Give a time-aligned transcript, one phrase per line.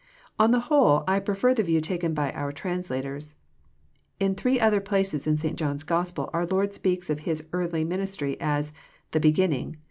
[0.39, 3.35] On the whole, I prefer the view taken by our translators.
[4.19, 5.55] In three other places in St.
[5.59, 8.73] John's Gospel our Lord speaks of His early ministry as
[9.11, 9.77] "the beginning."